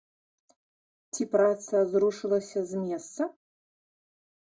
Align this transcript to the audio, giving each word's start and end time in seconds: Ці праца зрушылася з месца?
Ці 1.13 1.27
праца 1.35 1.75
зрушылася 1.93 2.59
з 2.73 2.85
месца? 2.89 3.33